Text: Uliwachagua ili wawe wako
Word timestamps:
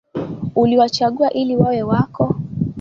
Uliwachagua 0.55 1.33
ili 1.33 1.55
wawe 1.57 1.83
wako 1.83 2.35